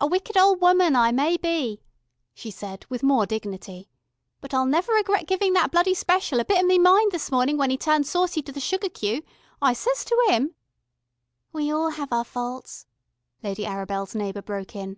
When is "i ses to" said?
9.60-10.16